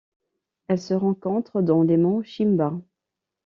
[0.67, 2.73] Elle se rencontre dans les monts Shimba.